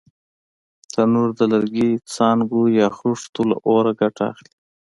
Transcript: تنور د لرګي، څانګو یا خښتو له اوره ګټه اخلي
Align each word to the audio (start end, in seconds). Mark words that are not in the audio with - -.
تنور 0.93 1.29
د 1.39 1.41
لرګي، 1.51 1.89
څانګو 2.13 2.61
یا 2.79 2.87
خښتو 2.97 3.41
له 3.49 3.55
اوره 3.67 3.91
ګټه 4.01 4.23
اخلي 4.31 4.53